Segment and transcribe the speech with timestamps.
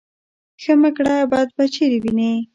[0.31, 2.33] ـ ښه مه کړه بد به چېرې وينې.